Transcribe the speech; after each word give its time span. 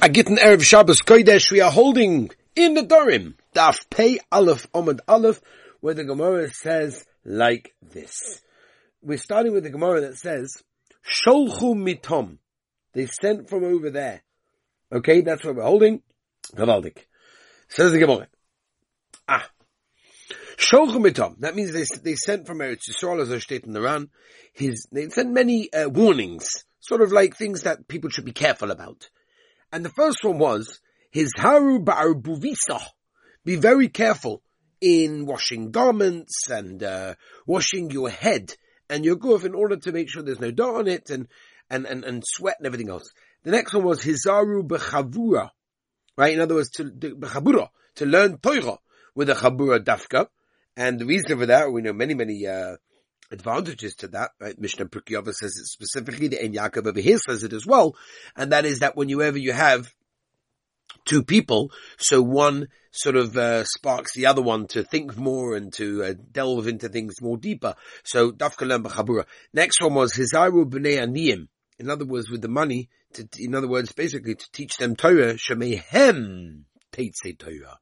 A 0.00 0.08
gitten 0.08 0.36
Erev 0.36 0.62
Shabbos 0.62 1.00
Kodesh 1.00 1.50
we 1.50 1.60
are 1.60 1.72
holding 1.72 2.30
in 2.54 2.74
the 2.74 2.82
Dorim, 2.82 3.34
Daf 3.52 3.90
Pei 3.90 4.20
Aleph 4.30 4.70
Omid 4.72 5.00
Aleph, 5.08 5.40
where 5.80 5.94
the 5.94 6.04
Gemara 6.04 6.48
says 6.50 7.04
like 7.24 7.74
this. 7.82 8.40
We're 9.02 9.18
starting 9.18 9.52
with 9.52 9.64
the 9.64 9.70
Gemara 9.70 10.02
that 10.02 10.16
says, 10.16 10.62
Sholchu 11.04 11.74
mitom. 11.74 12.38
They 12.92 13.06
sent 13.06 13.48
from 13.48 13.64
over 13.64 13.90
there. 13.90 14.22
Okay, 14.92 15.22
that's 15.22 15.44
what 15.44 15.56
we're 15.56 15.64
holding. 15.64 16.02
Gavaldik. 16.54 16.98
Says 17.68 17.90
the 17.90 17.98
Gemara. 17.98 18.28
Ah. 19.28 19.50
Sholchu 20.56 21.04
mitom. 21.04 21.40
That 21.40 21.56
means 21.56 21.72
they, 21.72 21.84
they 22.02 22.14
sent 22.14 22.46
from 22.46 22.58
Eretz 22.58 22.88
Yisrael 22.88 23.20
as 23.20 23.32
I 23.32 23.38
state 23.38 23.64
in 23.64 23.72
the 23.72 23.82
Ran. 23.82 24.10
His, 24.52 24.86
they 24.92 25.08
sent 25.08 25.32
many 25.32 25.72
uh, 25.72 25.88
warnings. 25.88 26.48
Sort 26.78 27.02
of 27.02 27.10
like 27.10 27.36
things 27.36 27.62
that 27.62 27.88
people 27.88 28.10
should 28.10 28.24
be 28.24 28.32
careful 28.32 28.70
about. 28.70 29.10
And 29.72 29.84
the 29.84 29.90
first 29.90 30.24
one 30.24 30.38
was, 30.38 30.80
his 31.10 31.32
haru. 31.36 31.84
Be 33.44 33.56
very 33.56 33.88
careful 33.88 34.42
in 34.80 35.26
washing 35.26 35.70
garments 35.70 36.50
and, 36.50 36.82
uh, 36.82 37.14
washing 37.46 37.90
your 37.90 38.10
head 38.10 38.54
and 38.88 39.04
your 39.04 39.16
goof 39.16 39.44
in 39.44 39.54
order 39.54 39.76
to 39.76 39.92
make 39.92 40.08
sure 40.08 40.22
there's 40.22 40.40
no 40.40 40.50
dirt 40.50 40.78
on 40.78 40.88
it 40.88 41.10
and, 41.10 41.28
and, 41.68 41.86
and, 41.86 42.04
and 42.04 42.22
sweat 42.26 42.56
and 42.58 42.66
everything 42.66 42.90
else. 42.90 43.10
The 43.44 43.50
next 43.50 43.74
one 43.74 43.84
was 43.84 44.02
hizaru 44.02 44.66
bechavura. 44.66 45.50
Right? 46.16 46.34
In 46.34 46.40
other 46.40 46.56
words, 46.56 46.70
to, 46.72 46.84
bechabura, 46.84 47.68
to 47.96 48.06
learn 48.06 48.38
Torah 48.38 48.78
with 49.14 49.30
a 49.30 49.34
chabura 49.34 49.80
dafka. 49.80 50.28
And 50.76 50.98
the 50.98 51.06
reason 51.06 51.38
for 51.38 51.46
that, 51.46 51.72
we 51.72 51.82
know 51.82 51.92
many, 51.92 52.14
many, 52.14 52.46
uh, 52.46 52.76
advantages 53.30 53.94
to 53.96 54.08
that, 54.08 54.30
right? 54.40 54.58
Mishnah 54.58 54.86
Prukiyava 54.86 55.32
says 55.34 55.56
it 55.56 55.66
specifically, 55.66 56.28
the 56.28 56.42
En 56.42 56.54
Yaakov 56.54 56.86
over 56.86 57.00
here 57.00 57.18
says 57.18 57.44
it 57.44 57.52
as 57.52 57.66
well, 57.66 57.96
and 58.36 58.52
that 58.52 58.64
is 58.64 58.80
that 58.80 58.96
whenever 58.96 59.38
you 59.38 59.52
have 59.52 59.92
two 61.04 61.22
people, 61.22 61.70
so 61.98 62.22
one 62.22 62.68
sort 62.90 63.16
of 63.16 63.36
uh, 63.36 63.64
sparks 63.64 64.14
the 64.14 64.26
other 64.26 64.42
one 64.42 64.66
to 64.68 64.82
think 64.82 65.16
more 65.16 65.54
and 65.54 65.72
to 65.74 66.02
uh, 66.02 66.14
delve 66.32 66.66
into 66.66 66.88
things 66.88 67.20
more 67.20 67.36
deeper. 67.36 67.74
So 68.04 68.32
Dafka 68.32 68.82
Chabura. 68.82 69.24
Next 69.52 69.80
one 69.80 69.94
was 69.94 70.14
Hizaru 70.14 70.64
B'nei 70.64 70.98
Aniyim. 70.98 71.48
In 71.78 71.90
other 71.90 72.06
words, 72.06 72.30
with 72.30 72.42
the 72.42 72.48
money, 72.48 72.88
to, 73.14 73.28
in 73.38 73.54
other 73.54 73.68
words, 73.68 73.92
basically 73.92 74.34
to 74.34 74.50
teach 74.52 74.78
them 74.78 74.96
Torah, 74.96 75.34
Shemehem 75.34 76.62
Teitze 76.92 77.38
Torah 77.38 77.78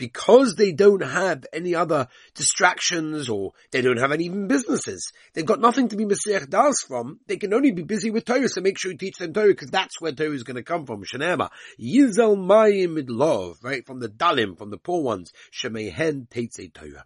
because 0.00 0.54
they 0.56 0.72
don't 0.72 1.02
have 1.02 1.44
any 1.52 1.74
other 1.74 2.08
distractions 2.34 3.28
or 3.28 3.52
they 3.70 3.82
don't 3.82 3.98
have 3.98 4.12
any 4.12 4.24
even 4.24 4.48
businesses. 4.48 5.12
They've 5.34 5.44
got 5.44 5.60
nothing 5.60 5.88
to 5.88 5.96
be 5.96 6.06
Messiah 6.06 6.46
Das 6.46 6.80
from. 6.88 7.20
They 7.26 7.36
can 7.36 7.52
only 7.52 7.70
be 7.70 7.82
busy 7.82 8.10
with 8.10 8.24
Torah, 8.24 8.48
so 8.48 8.62
make 8.62 8.78
sure 8.78 8.92
you 8.92 8.96
teach 8.96 9.18
them 9.18 9.34
Torah 9.34 9.48
because 9.48 9.70
that's 9.70 10.00
where 10.00 10.12
Torah 10.12 10.32
is 10.32 10.42
going 10.42 10.56
to 10.56 10.62
come 10.62 10.86
from. 10.86 11.04
Shanema. 11.04 11.50
Yizel 11.78 12.38
Mayim 12.38 13.04
love, 13.08 13.58
right? 13.62 13.86
From 13.86 14.00
the 14.00 14.08
Dalim, 14.08 14.56
from 14.56 14.70
the 14.70 14.78
poor 14.78 15.02
ones. 15.02 15.34
Shemehen 15.52 16.28
Teitze 16.28 16.72
Torah. 16.72 17.04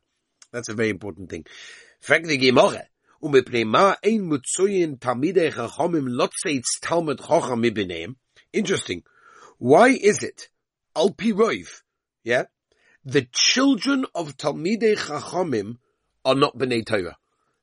That's 0.53 0.69
a 0.69 0.75
very 0.75 0.91
important 0.91 1.31
thing. 1.31 1.47
Interesting. 8.53 9.03
Why 9.59 9.89
is 9.89 10.23
it? 10.23 10.49
Al 10.95 11.11
Roiv, 11.11 11.83
yeah? 12.23 12.45
The 13.05 13.27
children 13.33 14.07
of 14.15 14.37
Talmidei 14.37 14.97
Chachamim 14.97 15.77
are 16.25 16.35
not 16.35 16.57
Bnei 16.57 16.85
Torah? 16.85 17.17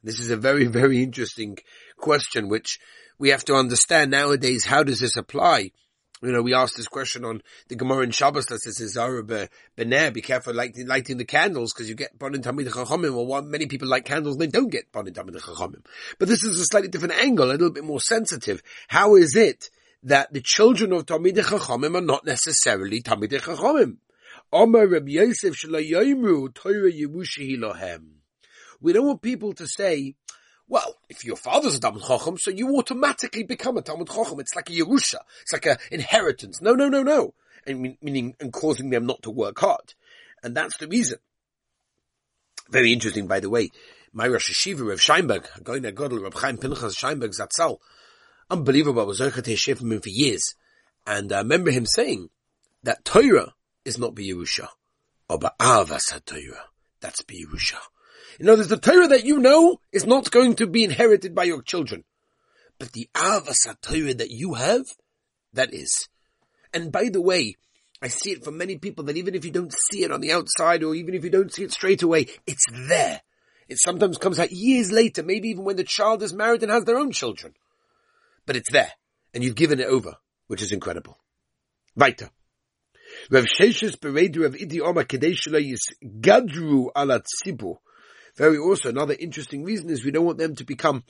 This 0.04 0.20
is 0.20 0.30
a 0.30 0.38
very, 0.38 0.66
very 0.82 1.02
interesting 1.02 1.58
question, 1.98 2.48
which 2.48 2.80
we 3.18 3.30
have 3.30 3.46
to 3.46 3.56
understand 3.56 4.12
nowadays. 4.12 4.66
How 4.66 4.84
does 4.84 5.00
this 5.00 5.18
apply? 5.18 5.72
You 6.24 6.32
know, 6.32 6.44
we 6.44 6.54
asked 6.54 6.78
this 6.78 6.88
question 6.88 7.26
on 7.26 7.42
the 7.68 7.76
Gemara 7.76 8.04
in 8.04 8.12
Shabbos 8.12 8.46
that 8.46 8.60
says, 8.60 8.94
Zara 8.94 9.24
Bener, 9.76 10.14
be 10.14 10.22
careful 10.22 10.54
lighting, 10.54 10.86
lighting 10.86 11.18
the 11.18 11.26
candles 11.26 11.74
because 11.74 11.90
you 11.90 11.96
get 11.96 12.18
Bonin 12.20 12.44
Tamid 12.44 12.70
Chachamim. 12.70 13.28
Well, 13.28 13.42
many 13.42 13.66
people 13.66 13.88
like 13.88 14.06
candles, 14.06 14.36
and 14.36 14.42
they 14.42 14.48
don't 14.48 14.72
get 14.72 14.92
Bonin 14.92 15.16
Tamid 15.16 15.36
Chachamim. 15.42 15.84
But 16.20 16.28
this 16.28 16.44
is 16.44 16.60
a 16.60 16.66
slightly 16.66 16.90
different 16.90 17.16
angle, 17.16 17.50
a 17.50 17.54
little 17.54 17.72
bit 17.72 17.84
more 17.84 18.00
sensitive. 18.00 18.62
How 18.88 19.16
is 19.16 19.36
it 19.36 19.72
that 20.04 20.32
the 20.32 20.42
children 20.42 20.94
of 20.94 21.08
Talmid 21.08 21.38
Chachamim 21.38 21.98
are 21.98 22.02
not 22.02 22.24
necessarily 22.24 23.02
Talmid 23.02 23.32
Chachamim? 23.32 23.98
Yosef. 24.54 25.64
We 28.82 28.94
don't 28.94 29.06
want 29.06 29.22
people 29.22 29.54
to 29.54 29.68
say, 29.68 30.16
well, 30.68 30.96
if 31.10 31.26
your 31.26 31.36
father's 31.36 31.76
a 31.76 31.80
Talmud 31.80 32.04
Chacham, 32.04 32.38
so 32.38 32.50
you 32.50 32.78
automatically 32.78 33.44
become 33.44 33.78
a 33.78 33.82
Talmud 33.82 34.08
Chacham. 34.08 34.40
It's 34.40 34.56
like 34.56 34.70
a 34.70 34.74
Yerusha. 34.74 35.20
It's 35.42 35.54
like 35.54 35.66
an 35.66 35.78
inheritance. 35.92 36.62
No, 36.62 36.74
no, 36.74 36.88
no, 36.88 37.04
no. 37.04 37.34
And 37.68 37.98
meaning, 38.02 38.36
and 38.40 38.54
causing 38.54 38.90
them 38.90 39.06
not 39.06 39.22
to 39.24 39.32
work 39.32 39.60
hard. 39.60 39.94
And 40.42 40.56
that's 40.56 40.78
the 40.78 40.88
reason. 40.88 41.20
Very 42.70 42.94
interesting, 42.94 43.28
by 43.28 43.42
the 43.42 43.50
way. 43.50 43.70
My 44.14 44.28
Rosh 44.28 44.50
Yeshiva 44.50 44.92
of 44.92 45.00
Scheinberg, 45.00 45.46
going 45.64 45.84
to 45.84 45.92
Godel, 45.92 46.24
Reb 46.24 46.34
Chaim 46.36 46.58
Pinchas 46.58 46.96
Scheinberg 46.96 47.38
Zatzal. 47.38 47.78
Unbelievable. 48.50 49.02
I 49.02 49.06
was 49.06 49.20
Zerchat 49.20 49.78
from 49.78 49.92
him 49.92 50.02
for 50.02 50.10
years. 50.10 50.56
And 51.06 51.32
I 51.32 51.40
remember 51.40 51.72
him 51.72 51.86
saying 51.86 52.30
that 52.84 53.06
Torah 53.06 53.54
is 53.86 53.98
not 53.98 54.16
B'Yerusha. 54.16 54.68
Or 55.30 55.40
Ba'avas. 55.40 56.22
That's 57.00 57.22
B'Yerusha. 57.24 57.80
In 58.40 58.50
other 58.50 58.60
words, 58.60 58.70
the 58.70 58.78
Torah 58.78 59.08
that 59.08 59.26
you 59.26 59.40
know 59.40 59.80
is 59.92 60.06
not 60.06 60.32
going 60.32 60.56
to 60.56 60.68
be 60.68 60.84
inherited 60.84 61.36
by 61.36 61.44
your 61.44 61.62
children. 61.62 62.04
But 62.80 62.94
the 62.94 63.10
Avas 63.14 63.68
HaTorah 63.68 64.18
that 64.18 64.32
you 64.32 64.56
have, 64.56 64.86
that 65.54 65.74
is. 65.74 66.08
And 66.74 66.92
by 66.92 67.10
the 67.10 67.22
way, 67.22 67.56
I 68.02 68.08
see 68.08 68.32
it 68.32 68.44
from 68.44 68.58
many 68.58 68.78
people 68.78 69.04
that 69.06 69.18
even 69.18 69.36
if 69.36 69.46
you 69.46 69.52
don't 69.52 69.74
see 69.92 70.04
it 70.04 70.12
on 70.12 70.22
the 70.22 70.32
outside 70.32 70.84
or 70.84 70.96
even 70.96 71.14
if 71.14 71.24
you 71.24 71.30
don't 71.30 71.54
see 71.54 71.64
it 71.64 71.72
straight 71.72 72.02
away, 72.02 72.28
it's 72.48 72.66
there. 72.72 73.22
It 73.68 73.78
sometimes 73.80 74.18
comes 74.18 74.40
out 74.40 74.52
years 74.52 74.92
later, 74.92 75.22
maybe 75.24 75.50
even 75.50 75.64
when 75.64 75.76
the 75.76 75.84
child 75.84 76.24
is 76.24 76.34
married 76.34 76.64
and 76.64 76.72
has 76.72 76.86
their 76.86 76.98
own 76.98 77.12
children. 77.12 77.54
But 78.46 78.56
it's 78.56 78.72
there. 78.72 78.92
And 79.34 79.44
you've 79.44 79.56
given 79.56 79.80
it 79.80 79.88
over, 79.88 80.16
which 80.48 80.62
is 80.62 80.72
incredible. 80.72 81.20
Weiter. 81.96 82.32
Rav 83.30 83.46
Sheshes 83.46 83.98
Beredu 83.98 84.46
of 84.46 84.56
Idi 84.56 84.82
Oma 84.82 85.04
Kadeshula 85.04 85.62
is 85.62 85.86
Gadru 86.04 86.90
ala 86.96 87.22
Tzibu. 87.22 87.78
Very 88.36 88.58
also 88.58 88.90
another 88.90 89.16
interesting 89.20 89.64
reason 89.64 89.90
is 89.90 90.04
we 90.04 90.12
don't 90.12 90.26
want 90.26 90.38
them 90.38 90.56
to 90.56 90.64
become 90.64 91.04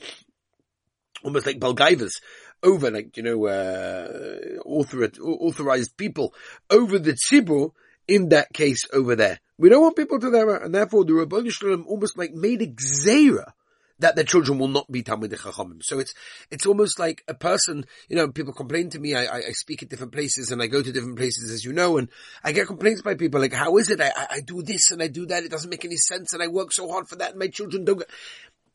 almost 1.24 1.46
like 1.46 1.60
Balgaivas 1.60 2.20
over 2.62 2.90
like, 2.90 3.16
you 3.16 3.22
know, 3.22 3.46
uh, 3.46 4.60
authorized, 4.64 5.18
authorized 5.20 5.96
people 5.96 6.34
over 6.70 6.98
the 6.98 7.12
Tzibur 7.14 7.70
in 8.08 8.28
that 8.30 8.52
case 8.52 8.84
over 8.92 9.16
there. 9.16 9.40
We 9.58 9.68
don't 9.68 9.82
want 9.82 9.96
people 9.96 10.18
to 10.18 10.30
there, 10.30 10.56
and 10.56 10.74
therefore 10.74 11.04
the 11.04 11.50
Shalom 11.50 11.86
almost 11.86 12.18
like 12.18 12.32
made 12.32 12.62
a 12.62 12.66
gzera 12.66 13.52
that 13.98 14.16
their 14.16 14.24
children 14.24 14.58
will 14.58 14.68
not 14.68 14.90
be 14.90 15.02
Talmud 15.02 15.30
Chachamim. 15.30 15.82
So 15.82 15.98
it's, 15.98 16.14
it's 16.50 16.66
almost 16.66 16.98
like 16.98 17.22
a 17.28 17.34
person, 17.34 17.84
you 18.08 18.16
know, 18.16 18.28
people 18.28 18.52
complain 18.52 18.90
to 18.90 18.98
me, 18.98 19.14
I, 19.14 19.26
I, 19.36 19.52
speak 19.52 19.82
at 19.82 19.88
different 19.88 20.12
places 20.12 20.50
and 20.50 20.62
I 20.62 20.66
go 20.66 20.82
to 20.82 20.92
different 20.92 21.18
places 21.18 21.52
as 21.52 21.64
you 21.64 21.72
know, 21.72 21.98
and 21.98 22.08
I 22.42 22.52
get 22.52 22.66
complaints 22.66 23.02
by 23.02 23.14
people 23.14 23.40
like, 23.40 23.52
how 23.52 23.76
is 23.76 23.90
it? 23.90 24.00
I, 24.00 24.10
I 24.30 24.40
do 24.40 24.62
this 24.62 24.90
and 24.90 25.02
I 25.02 25.08
do 25.08 25.26
that, 25.26 25.44
it 25.44 25.50
doesn't 25.50 25.70
make 25.70 25.84
any 25.84 25.96
sense 25.96 26.32
and 26.32 26.42
I 26.42 26.48
work 26.48 26.72
so 26.72 26.90
hard 26.90 27.08
for 27.08 27.16
that 27.16 27.30
and 27.30 27.38
my 27.38 27.48
children 27.48 27.84
don't 27.84 27.98
get, 27.98 28.10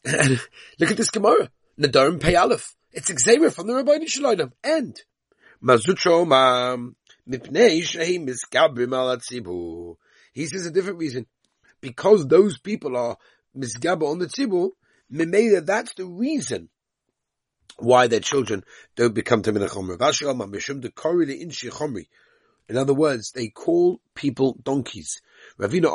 look 0.79 0.91
at 0.91 0.97
this 0.97 1.09
Gemara. 1.09 1.50
Nadarim 1.79 2.19
Pei 2.19 2.35
Aleph. 2.35 2.75
It's 2.91 3.11
Xavier 3.23 3.51
from 3.51 3.67
the 3.67 3.75
Rabbi 3.75 4.06
Shalom. 4.06 4.53
End. 4.63 5.01
Mazutro 5.63 6.25
Ma'am. 6.27 6.95
Mipnei 7.29 7.81
Shehim 7.81 8.27
Miskabrim 8.27 8.95
Al 8.95 9.95
He 10.33 10.45
says 10.47 10.66
a 10.66 10.72
different 10.72 11.00
reason. 11.00 11.27
Because 11.81 12.25
those 12.27 12.57
people 12.57 12.97
are 12.97 13.17
misgaba 13.56 14.09
on 14.09 14.19
the 14.19 14.25
tzibur, 14.25 14.72
Memela, 15.12 15.66
that's 15.66 15.94
the 15.94 16.06
reason 16.06 16.69
why 17.78 18.07
their 18.07 18.19
children 18.19 18.63
don't 18.95 19.13
become 19.13 19.41
Tamil. 19.41 19.68
In 22.69 22.77
other 22.77 22.94
words, 22.94 23.31
they 23.31 23.48
call 23.48 24.01
people 24.13 24.57
donkeys. 24.62 25.21
Ravina. 25.59 25.89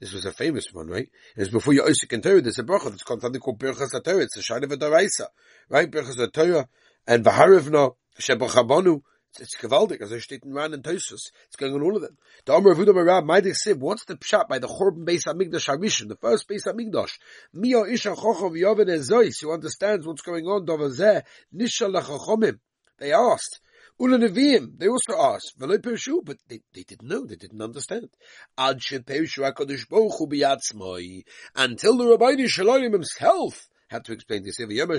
This 0.00 0.12
was 0.12 0.24
a 0.26 0.32
famous 0.32 0.66
one, 0.72 0.88
right? 0.88 1.08
It's 1.36 1.50
before 1.50 1.74
you 1.74 1.82
Osik 1.82 2.12
and 2.12 2.22
Torah, 2.22 2.40
there's 2.40 2.58
a 2.58 2.62
bracha 2.62 2.90
that's 2.90 3.02
called 3.02 3.20
something 3.22 3.40
called 3.40 3.58
Birchas 3.58 3.94
HaTorah. 3.94 4.22
It's 4.22 4.36
a 4.36 4.42
shine 4.42 4.62
of 4.62 4.70
a 4.70 4.76
Daraisa, 4.76 5.26
right? 5.68 5.90
Birchas 5.90 6.16
HaTorah 6.16 6.66
and 7.06 7.24
V'harivna 7.24 7.94
Shebachabonu 8.20 9.02
it's 9.38 9.56
gewaldig, 9.56 10.00
as 10.00 10.12
er 10.12 10.20
steht 10.20 10.44
in 10.44 10.52
Ran 10.52 10.74
and 10.74 10.82
Tosfos. 10.82 11.30
It's 11.46 11.56
going 11.56 11.74
on 11.74 11.82
all 11.82 11.96
of 11.96 12.02
them. 12.02 12.16
The 12.44 12.52
Omer 12.52 12.72
of 12.72 12.78
Udam 12.78 12.96
Arab, 12.96 13.24
Maidik 13.24 13.54
Sib, 13.54 13.80
what's 13.80 14.04
the 14.04 14.16
pshat 14.16 14.48
by 14.48 14.58
the 14.58 14.66
Chorban 14.66 15.04
Beis 15.04 15.26
HaMikdash 15.26 15.68
HaRishon, 15.68 16.08
the 16.08 16.16
first 16.16 16.48
Beis 16.48 16.66
HaMikdash? 16.66 17.10
Mio 17.52 17.84
Isha 17.84 18.14
Chochov 18.14 18.58
Yoven 18.58 18.88
Ezois, 18.88 19.40
who 19.40 19.52
understands 19.52 20.06
what's 20.06 20.22
going 20.22 20.46
on, 20.46 20.66
Dovazeh, 20.66 21.22
Nisha 21.54 21.92
Lachachomim. 21.92 22.58
They 22.98 23.12
asked. 23.12 23.60
Ula 24.00 24.18
Nevi'im, 24.18 24.78
they 24.78 24.86
also 24.86 25.18
asked, 25.18 25.58
V'loi 25.58 25.78
Perishu, 25.78 26.24
but 26.24 26.38
they, 26.48 26.60
they 26.72 26.84
didn't 26.84 27.08
know, 27.08 27.26
they 27.26 27.36
didn't 27.36 27.60
understand. 27.60 28.08
Ad 28.56 28.80
Shet 28.82 29.04
Perishu 29.04 29.40
HaKadosh 29.40 29.88
Baruch 29.88 30.18
Hu 30.18 31.22
Until 31.56 31.96
the 31.96 32.06
Rabbi 32.06 32.46
Shalom 32.46 32.92
himself 32.92 33.68
had 33.88 34.04
to 34.04 34.12
explain 34.12 34.44
this. 34.44 34.58
Because 34.58 34.90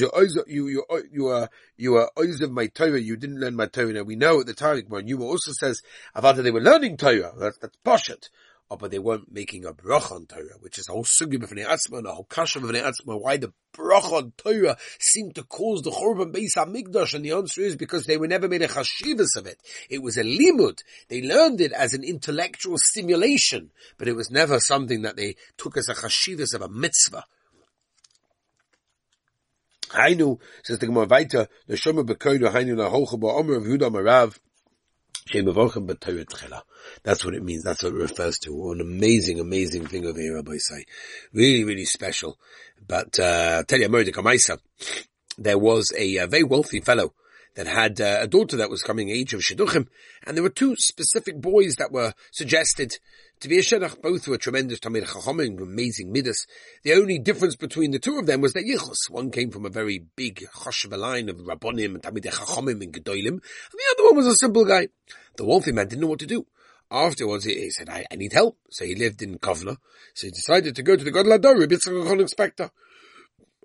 you're 0.00 0.10
you, 0.46 0.68
you, 0.68 0.84
you 1.12 1.26
are, 1.28 1.48
you 1.76 1.96
are 1.96 2.10
of 2.42 2.52
my 2.52 2.66
Torah, 2.66 3.00
you 3.00 3.16
didn't 3.16 3.40
learn 3.40 3.56
my 3.56 3.66
Torah. 3.66 3.92
Now 3.92 4.02
we 4.02 4.16
know 4.16 4.40
at 4.40 4.46
the 4.46 4.54
time 4.54 4.84
when 4.88 5.08
you 5.08 5.22
also 5.22 5.52
says, 5.52 5.82
Avada, 6.16 6.42
they 6.42 6.50
were 6.50 6.60
learning 6.60 6.96
Torah. 6.96 7.32
That's, 7.38 7.58
that's 7.58 7.76
Pashat 7.84 8.28
oh, 8.28 8.47
Oh, 8.70 8.76
but 8.76 8.90
they 8.90 8.98
weren't 8.98 9.32
making 9.32 9.64
a 9.64 9.72
brach 9.72 10.12
on 10.12 10.26
Torah, 10.26 10.58
which 10.60 10.76
is 10.78 10.88
a 10.90 10.92
whole 10.92 11.04
sugi 11.04 11.38
b'fnei 11.38 11.64
atzma, 11.66 12.04
a 12.04 12.12
whole 12.12 12.24
kasha 12.24 12.60
b'fnei 12.60 12.82
atzma, 12.82 13.18
why 13.18 13.38
the 13.38 13.50
brach 13.72 14.12
on 14.12 14.32
Torah 14.36 14.76
seemed 15.00 15.34
to 15.36 15.42
cause 15.44 15.80
the 15.80 15.90
Churban 15.90 16.34
Beis 16.34 16.54
HaMikdash, 16.54 17.14
and 17.14 17.24
the 17.24 17.32
answer 17.32 17.62
is 17.62 17.76
because 17.76 18.04
they 18.04 18.18
were 18.18 18.28
never 18.28 18.46
made 18.46 18.60
a 18.60 18.68
chashivas 18.68 19.36
of 19.36 19.46
it. 19.46 19.58
It 19.88 20.02
was 20.02 20.18
a 20.18 20.22
limud. 20.22 20.82
They 21.08 21.22
learned 21.22 21.62
it 21.62 21.72
as 21.72 21.94
an 21.94 22.04
intellectual 22.04 22.76
stimulation, 22.76 23.70
but 23.96 24.06
it 24.06 24.14
was 24.14 24.30
never 24.30 24.60
something 24.60 25.00
that 25.00 25.16
they 25.16 25.36
took 25.56 25.78
as 25.78 25.88
a 25.88 25.94
chashivas 25.94 26.54
of 26.54 26.60
a 26.60 26.68
mitzvah. 26.68 27.24
Hainu, 29.88 30.38
says 30.62 30.78
the 30.78 30.86
Gemara 30.86 31.06
Bekoidu, 31.06 31.48
Hainu 32.52 32.76
ba'omer 32.76 33.56
of 33.56 33.92
Marav, 33.92 34.38
that's 37.02 37.24
what 37.24 37.34
it 37.34 37.42
means. 37.42 37.62
That's 37.62 37.82
what 37.82 37.92
it 37.92 37.96
refers 37.96 38.38
to. 38.40 38.72
An 38.72 38.80
amazing, 38.80 39.40
amazing 39.40 39.86
thing 39.86 40.06
over 40.06 40.20
here, 40.20 40.40
Rabbosai. 40.40 40.84
Really, 41.32 41.64
really 41.64 41.84
special. 41.84 42.38
But, 42.86 43.18
uh, 43.18 43.62
tell 43.64 43.80
you, 43.80 43.88
Maisa, 43.88 44.58
there 45.36 45.58
was 45.58 45.92
a, 45.96 46.16
a, 46.16 46.26
very 46.26 46.44
wealthy 46.44 46.80
fellow 46.80 47.12
that 47.58 47.66
had 47.66 48.00
uh, 48.00 48.18
a 48.20 48.28
daughter 48.28 48.56
that 48.56 48.70
was 48.70 48.84
coming 48.84 49.10
age 49.10 49.34
of 49.34 49.40
Shidduchim, 49.40 49.88
and 50.24 50.36
there 50.36 50.44
were 50.44 50.48
two 50.48 50.76
specific 50.78 51.40
boys 51.40 51.74
that 51.74 51.90
were 51.90 52.14
suggested 52.30 53.00
to 53.40 53.48
be 53.48 53.58
a 53.58 53.62
Shidduch. 53.62 54.00
Both 54.00 54.28
were 54.28 54.38
tremendous 54.38 54.78
Tamid 54.78 55.04
Chachomim, 55.04 55.60
amazing 55.60 56.12
Midas. 56.12 56.46
The 56.84 56.92
only 56.92 57.18
difference 57.18 57.56
between 57.56 57.90
the 57.90 57.98
two 57.98 58.16
of 58.16 58.26
them 58.26 58.42
was 58.42 58.52
their 58.52 58.62
Yichus. 58.62 59.10
One 59.10 59.32
came 59.32 59.50
from 59.50 59.66
a 59.66 59.70
very 59.70 60.04
big 60.14 60.46
Choshev 60.54 60.96
line 60.96 61.28
of 61.28 61.38
Rabbonim 61.38 61.96
and 61.96 62.02
Tamid 62.02 62.26
Chachomim 62.26 62.80
and 62.80 62.92
Gedolim, 62.92 63.26
and 63.26 63.40
the 63.40 63.94
other 63.96 64.04
one 64.04 64.16
was 64.18 64.28
a 64.28 64.36
simple 64.36 64.64
guy. 64.64 64.86
The 65.36 65.44
wealthy 65.44 65.72
man 65.72 65.88
didn't 65.88 66.02
know 66.02 66.06
what 66.06 66.20
to 66.20 66.26
do. 66.26 66.46
Afterwards, 66.92 67.42
he, 67.42 67.54
he 67.54 67.70
said, 67.70 67.88
I, 67.88 68.06
I, 68.08 68.14
need 68.14 68.34
help. 68.34 68.56
So 68.70 68.84
he 68.84 68.94
lived 68.94 69.20
in 69.20 69.36
Kovna. 69.38 69.78
So 70.14 70.28
he 70.28 70.30
decided 70.30 70.76
to 70.76 70.84
go 70.84 70.94
to 70.94 71.02
the 71.02 71.10
God 71.10 71.26
Lador, 71.26 71.58
Rabbi 71.58 71.74
Yitzchak 71.74 72.20
inspector. 72.20 72.70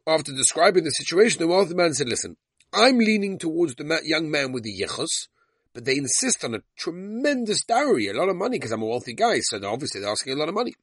After 0.08 0.34
describing 0.34 0.84
the 0.84 0.90
situation, 0.90 1.40
the 1.40 1.48
wealthy 1.48 1.76
man 1.76 1.94
said, 1.94 2.10
listen, 2.10 2.36
I'm 2.74 2.98
leaning 2.98 3.38
towards 3.38 3.76
the 3.76 4.02
young 4.04 4.32
man 4.32 4.52
with 4.52 4.64
the 4.64 4.78
yichus, 4.78 5.28
but 5.74 5.86
they 5.86 5.98
insist 5.98 6.44
on 6.44 6.56
a 6.56 6.64
tremendous 6.78 7.64
dowry, 7.64 8.08
a 8.08 8.14
lot 8.14 8.30
of 8.30 8.36
money, 8.36 8.58
because 8.58 8.72
I'm 8.72 8.82
a 8.82 8.88
wealthy 8.88 9.14
guy, 9.14 9.40
so 9.42 9.60
obviously 9.66 10.02
they're 10.02 10.12
asking 10.12 10.34
a 10.34 10.38
lot 10.38 10.50
of 10.50 10.56
money. 10.56 10.74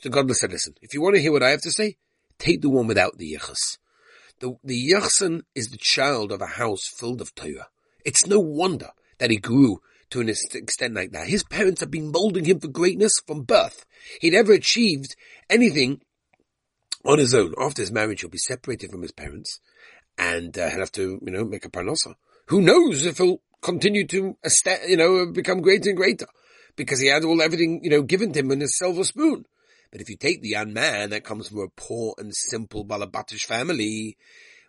So 0.00 0.10
God 0.10 0.30
said, 0.32 0.52
listen, 0.52 0.74
if 0.82 0.94
you 0.94 1.00
want 1.00 1.16
to 1.16 1.22
hear 1.22 1.32
what 1.32 1.42
I 1.42 1.50
have 1.50 1.62
to 1.62 1.70
say, 1.70 1.96
take 2.38 2.60
the 2.60 2.70
one 2.70 2.86
without 2.86 3.18
the 3.18 3.34
yichus. 3.34 3.78
The, 4.40 4.56
the 4.62 4.92
yachsan 4.92 5.42
is 5.54 5.68
the 5.68 5.78
child 5.80 6.30
of 6.30 6.42
a 6.42 6.46
house 6.46 6.86
filled 6.86 7.20
of 7.20 7.34
Torah. 7.34 7.68
It's 8.04 8.26
no 8.26 8.38
wonder 8.38 8.90
that 9.18 9.30
he 9.30 9.38
grew 9.38 9.80
to 10.10 10.20
an 10.20 10.28
extent 10.28 10.94
like 10.94 11.12
that. 11.12 11.28
His 11.28 11.42
parents 11.42 11.80
have 11.80 11.90
been 11.90 12.12
molding 12.12 12.44
him 12.44 12.60
for 12.60 12.68
greatness 12.68 13.14
from 13.26 13.42
birth. 13.42 13.86
He'd 14.20 14.34
never 14.34 14.52
achieved 14.52 15.16
anything 15.48 16.02
on 17.04 17.18
his 17.18 17.34
own. 17.34 17.54
After 17.58 17.82
his 17.82 17.90
marriage, 17.90 18.20
he'll 18.20 18.30
be 18.30 18.38
separated 18.38 18.90
from 18.90 19.02
his 19.02 19.12
parents 19.12 19.60
and 20.18 20.56
uh, 20.58 20.68
he'll 20.70 20.80
have 20.80 20.92
to, 20.92 21.20
you 21.22 21.32
know, 21.32 21.44
make 21.44 21.64
a 21.64 21.70
parnasa. 21.70 22.14
Who 22.46 22.60
knows 22.60 23.04
if 23.06 23.18
he'll 23.18 23.40
continue 23.60 24.06
to, 24.06 24.36
you 24.88 24.96
know, 24.96 25.26
become 25.26 25.60
greater 25.60 25.90
and 25.90 25.96
greater 25.96 26.26
because 26.76 27.00
he 27.00 27.08
had 27.08 27.24
all 27.24 27.42
everything, 27.42 27.80
you 27.82 27.90
know, 27.90 28.02
given 28.02 28.32
to 28.32 28.40
him 28.40 28.52
in 28.52 28.62
a 28.62 28.68
silver 28.68 29.04
spoon. 29.04 29.46
But 29.90 30.00
if 30.00 30.10
you 30.10 30.16
take 30.16 30.42
the 30.42 30.48
young 30.48 30.72
man 30.72 31.10
that 31.10 31.24
comes 31.24 31.48
from 31.48 31.60
a 31.60 31.68
poor 31.68 32.14
and 32.18 32.34
simple 32.34 32.84
Balabatish 32.84 33.46
family, 33.46 34.16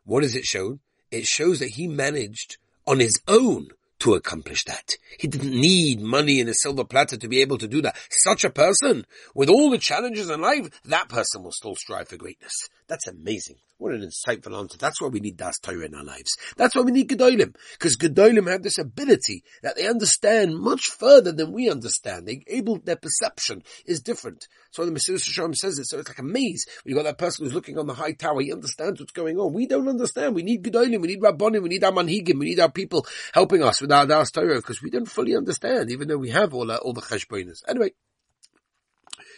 what 0.06 0.22
does 0.22 0.36
it 0.36 0.46
show? 0.46 0.80
It 1.12 1.26
shows 1.26 1.60
that 1.60 1.70
he 1.70 1.88
managed 1.88 2.58
on 2.86 3.00
his 3.00 3.22
own 3.28 3.70
to 4.00 4.14
accomplish 4.14 4.64
that. 4.66 4.96
He 5.20 5.28
didn't 5.28 5.60
need 5.60 6.00
money 6.00 6.40
in 6.40 6.48
a 6.48 6.54
silver 6.54 6.84
platter 6.84 7.18
to 7.18 7.28
be 7.28 7.42
able 7.42 7.58
to 7.58 7.68
do 7.68 7.82
that. 7.82 7.98
Such 8.10 8.44
a 8.44 8.50
person, 8.50 9.06
with 9.34 9.50
all 9.50 9.70
the 9.70 9.80
challenges 9.80 10.30
in 10.30 10.42
life, 10.42 10.70
that 10.86 11.10
person 11.10 11.44
will 11.44 11.52
still 11.52 11.76
strive 11.76 12.08
for 12.08 12.18
greatness. 12.18 12.54
That's 12.88 13.08
amazing. 13.08 13.58
What 13.80 13.94
an 13.94 14.02
insightful 14.02 14.58
answer. 14.58 14.78
That's 14.80 15.00
why 15.00 15.10
we 15.10 15.20
need 15.20 15.38
Das 15.38 15.60
Torah 15.60 15.86
in 15.86 15.94
our 15.94 16.04
lives. 16.04 16.36
That's 16.56 16.76
why 16.76 16.82
we 16.82 16.92
need 16.92 17.10
Gedolim. 17.10 17.56
Because 17.74 17.96
Gedolim 17.96 18.50
have 18.50 18.64
this 18.64 18.80
ability 18.80 19.44
that 19.62 19.76
they 19.76 19.88
understand 19.88 20.58
much 20.58 20.86
further 20.86 21.32
than 21.32 21.52
we 21.52 21.70
understand. 21.70 22.28
They 22.28 22.42
able, 22.48 22.80
their 22.80 22.96
perception 22.96 23.62
is 23.86 24.02
different. 24.02 24.48
So 24.72 24.84
the 24.84 24.92
Mesilas 24.92 25.30
Yesharim 25.30 25.54
says 25.54 25.78
it. 25.78 25.86
So 25.86 26.00
it's 26.00 26.10
like 26.10 26.18
a 26.18 26.24
maze. 26.24 26.66
You 26.86 26.96
got 26.96 27.04
that 27.04 27.20
person 27.20 27.46
who's 27.46 27.54
looking 27.54 27.78
on 27.78 27.86
the 27.86 27.94
high 27.94 28.14
tower. 28.14 28.42
He 28.42 28.52
understands 28.52 29.00
what's 29.00 29.12
going 29.12 29.38
on. 29.38 29.54
We 29.54 29.68
don't 29.68 29.88
understand. 29.88 30.34
We 30.34 30.42
need 30.42 30.64
Gedolim. 30.64 31.00
We 31.00 31.10
need 31.10 31.22
Rabbonim. 31.22 31.62
We 31.62 31.70
need 31.70 31.84
our 31.84 31.92
Manhigim. 31.92 32.40
We 32.40 32.48
need 32.48 32.60
our 32.60 32.72
people 32.72 33.06
helping 33.34 33.62
us 33.62 33.80
with 33.80 33.92
our 33.92 34.08
Das 34.08 34.32
Torah 34.32 34.56
because 34.56 34.82
we 34.82 34.90
don't 34.90 35.06
fully 35.06 35.36
understand, 35.36 35.92
even 35.92 36.08
though 36.08 36.18
we 36.18 36.32
have 36.32 36.56
all, 36.56 36.72
our, 36.72 36.80
all 36.80 36.94
the 36.94 37.02
Cheshbonis. 37.02 37.60
Anyway, 37.68 37.92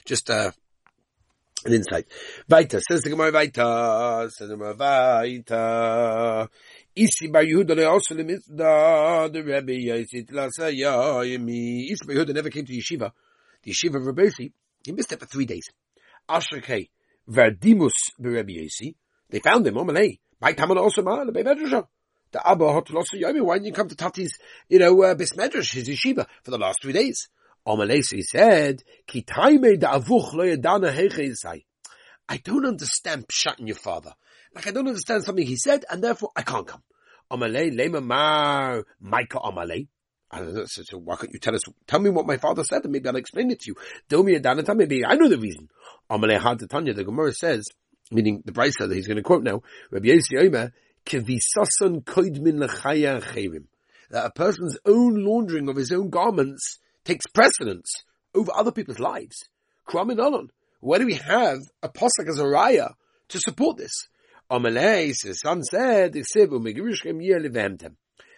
just, 0.06 0.30
uh, 0.30 0.52
an 1.66 1.74
insight. 1.74 2.06
Weiter, 2.48 2.80
says 2.80 3.02
the 3.02 3.10
Gemara 3.10 3.32
weiter, 3.32 4.30
says 4.32 4.50
the 4.50 4.56
Gemara 4.56 4.76
weiter. 4.76 6.50
Isi 6.96 7.28
bar 7.28 7.44
Yehuda 7.44 7.90
also 7.90 8.16
le 8.16 8.24
mitzda, 8.24 9.32
the 9.32 9.44
Rebbe 9.44 9.74
Yisit 9.74 10.32
Lasaya 10.32 11.24
Yemi. 11.26 11.90
Isi 11.92 12.06
bar 12.06 12.16
Yehuda 12.16 12.34
never 12.34 12.50
came 12.50 12.66
to 12.66 12.74
yeshiva. 12.74 13.12
The 13.64 13.72
yeshiva 13.72 13.96
of 13.96 14.06
Rebbe 14.06 14.30
he 14.86 14.92
missed 14.92 15.12
it 15.12 15.20
for 15.20 15.26
three 15.26 15.46
days. 15.46 15.70
Ashreke 16.30 16.90
Verdimus 17.30 17.94
Rebbe 18.20 18.52
Yisi. 18.52 18.96
They 19.30 19.40
found 19.40 19.68
him, 19.68 19.76
Omalei. 19.76 20.20
My 20.42 20.54
Taman 20.54 20.78
also 20.78 21.02
ma, 21.02 21.24
the 21.24 21.32
Bebedrasha. 21.32 21.86
The 22.32 22.48
Abba 22.48 22.64
lost 22.64 23.14
Yomi. 23.14 23.42
Why 23.42 23.56
didn't 23.56 23.68
you 23.68 23.74
come 23.74 23.88
to 23.88 23.96
Tati's, 23.96 24.38
you 24.70 24.80
know, 24.80 25.02
uh, 25.02 25.16
Bismedrash, 25.16 25.74
his 25.74 25.90
yeshiva, 25.90 26.28
for 26.44 26.52
the 26.52 26.58
last 26.58 26.80
three 26.82 26.94
days? 26.94 27.28
Amalesi 27.68 28.22
said, 28.24 28.84
Ki 29.08 29.24
avuch 29.24 30.34
lo 30.34 30.46
yadana 30.46 31.62
I 32.28 32.38
don't 32.38 32.66
understand 32.66 33.28
pshat 33.28 33.60
in 33.60 33.68
your 33.68 33.76
father. 33.76 34.14
Like 34.54 34.68
I 34.68 34.72
don't 34.72 34.88
understand 34.88 35.24
something 35.24 35.46
he 35.46 35.56
said, 35.56 35.86
and 35.90 36.04
therefore 36.04 36.32
I 36.36 36.42
can't 36.44 36.68
come. 36.68 36.84
Amalei 37.32 37.72
lema 37.72 38.04
mar 38.04 38.86
Micah 39.00 39.40
Amalei. 39.40 39.88
So, 40.32 41.00
why 41.00 41.16
can't 41.16 41.34
you 41.34 41.40
tell 41.40 41.56
us, 41.56 41.64
tell 41.88 42.00
me 42.00 42.12
what 42.12 42.28
my 42.28 42.38
father 42.38 42.64
said 42.64 42.84
and 42.84 42.92
maybe 42.92 43.10
I'll 43.10 43.16
explain 43.16 43.50
it 43.50 43.62
to 43.62 43.72
you. 43.72 43.76
Domi 44.10 44.40
Adanata, 44.40 44.78
maybe 44.78 45.04
I 45.04 45.16
know 45.16 45.28
the 45.28 45.40
reason. 45.40 45.70
Amalei 46.10 46.40
had 46.40 46.70
Tanya, 46.70 46.94
the 46.94 47.04
Gemara 47.04 47.34
says, 47.34 47.68
meaning 48.12 48.44
the 48.46 48.52
Brisa 48.52 48.88
that 48.88 48.94
he's 48.94 49.08
going 49.08 49.18
to 49.18 49.24
quote 49.24 49.42
now, 49.42 49.64
Rabbi 49.90 50.10
Yossi 50.10 50.38
Omer, 50.40 50.72
koidmin 51.06 52.64
lechaya. 52.64 53.66
That 54.12 54.26
a 54.26 54.30
person's 54.32 54.78
own 54.86 55.24
laundering 55.24 55.68
of 55.68 55.76
his 55.76 55.92
own 55.92 56.12
garments 56.12 56.80
takes 57.10 57.26
precedence 57.26 57.92
over 58.36 58.52
other 58.54 58.72
people's 58.72 59.00
lives. 59.00 59.50
Kraminalon, 59.88 60.50
Where 60.80 61.00
do 61.00 61.08
we 61.08 61.16
have 61.16 61.60
a 61.82 61.90
posuk 61.90 62.30
as 62.30 62.38
a 62.40 62.44
raya 62.44 62.94
to 63.30 63.40
support 63.40 63.78
this? 63.78 64.08
Amalei, 64.52 65.08
his 65.08 65.40
son 65.40 65.64
said, 65.64 66.14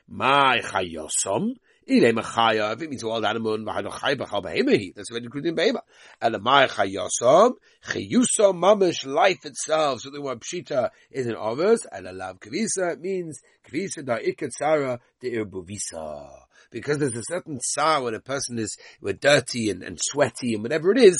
My 0.07 0.59
chayosom, 0.59 1.55
Ile 1.89 2.13
machaya, 2.13 2.73
if 2.73 2.81
it 2.81 2.89
means 2.89 3.03
wild 3.03 3.25
animal, 3.25 3.57
v'hayno 3.57 3.99
chay 3.99 4.15
b'chal 4.15 4.43
behemohi, 4.43 4.93
that's 4.95 5.11
already 5.11 5.25
included 5.25 5.49
in 5.49 5.55
behemah. 5.55 5.81
And 6.21 6.41
my 6.41 6.67
chayosom, 6.67 7.53
chayusom 7.85 8.61
mamish, 8.61 9.05
life 9.05 9.43
itself, 9.45 10.01
so 10.01 10.11
the 10.11 10.21
word 10.21 10.39
pshita 10.41 10.91
is 11.09 11.27
an 11.27 11.35
others, 11.37 11.85
and 11.91 12.07
a 12.07 12.13
lav 12.13 12.39
kavisa, 12.39 12.93
it 12.93 13.01
means 13.01 13.41
kavisa 13.67 14.05
da 14.05 14.17
ikat 14.19 14.51
sara 14.51 14.99
de 15.19 15.31
irbuvisa 15.31 16.29
because 16.71 16.97
there's 16.97 17.15
a 17.15 17.23
certain 17.27 17.59
tsar 17.59 18.03
when 18.03 18.15
a 18.15 18.19
person 18.19 18.57
is 18.57 18.75
dirty 19.19 19.69
and, 19.69 19.83
and 19.83 19.99
sweaty 20.01 20.53
and 20.53 20.63
whatever 20.63 20.91
it 20.91 20.97
is, 20.97 21.17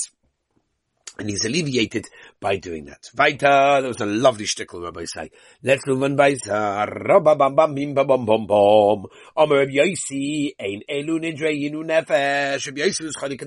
and 1.20 1.30
he's 1.30 1.46
alleviated 1.46 2.08
by 2.39 2.56
doing 2.58 2.86
that. 2.86 3.10
Vaita, 3.15 3.82
that 3.82 3.88
was 3.88 4.00
a 4.01 4.06
lovely 4.06 4.46
shtickle, 4.46 4.82
Rabbosai. 4.89 5.30
Let's 5.62 5.86
move 5.86 6.01
on, 6.03 6.15
Vaita. 6.15 6.88
Rabba 6.88 7.36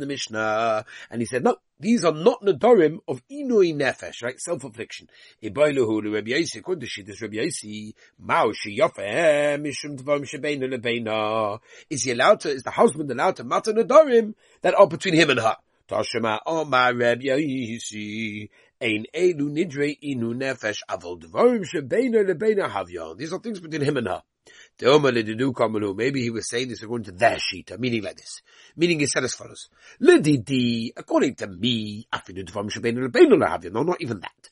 Mishnah. 0.07 0.85
And 1.11 1.21
he 1.21 1.27
said, 1.27 1.43
no, 1.43 1.57
these 1.81 2.05
are 2.05 2.13
not 2.13 2.43
nadorim 2.43 2.99
of 3.09 3.27
inui 3.29 3.75
nefesh, 3.75 4.23
right? 4.23 4.39
Self-affliction. 4.39 5.09
Is 5.43 5.51
he 12.03 12.11
allowed 12.13 12.41
to, 12.41 12.51
is 12.51 12.63
the 12.63 12.71
husband 12.71 13.11
allowed 13.11 13.37
to 13.37 13.45
matter 13.45 13.73
nadorim 13.73 14.35
that 14.63 14.75
are 14.75 14.87
between 14.87 15.15
him 15.15 15.31
and 15.31 15.41
her? 15.41 15.57
Omar 15.91 16.95
Reb 16.95 17.21
Yaisi. 17.21 18.49
Ein 18.81 19.07
Elu 19.15 19.51
Nidre 19.51 19.99
Inu 20.03 20.35
Nefesh 20.35 20.81
Avol 20.89 21.21
Havyon. 21.23 23.17
These 23.19 23.33
are 23.33 23.39
things 23.39 23.61
between 23.61 23.83
him 23.83 23.97
and 23.99 24.09
her. 24.09 24.23
Maybe 24.81 26.23
he 26.23 26.31
was 26.31 26.51
saying 26.51 26.69
this 26.69 26.83
according 26.83 27.05
to 27.05 27.13
their 27.13 27.39
sheet, 27.39 27.71
meaning 27.79 28.03
like 28.03 28.17
this. 28.17 28.43
Meaning 28.77 29.01
he 29.01 29.07
said 29.07 29.25
as 29.25 29.35
follows. 29.35 29.69
Lididi, 30.03 30.91
according 30.97 31.37
to 31.37 31.47
me, 31.47 32.07
no, 32.29 33.83
not 33.83 34.01
even 34.01 34.21
that. 34.21 34.51